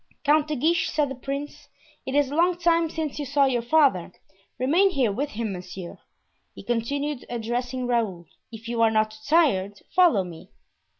[0.23, 1.69] "Count de Guiche," said the prince,
[2.07, 4.11] "it is a long time since you saw your father,
[4.57, 5.53] remain here with him.
[5.53, 5.99] Monsieur,"
[6.55, 10.49] he continued, addressing Raoul, "if you are not too tired, follow me."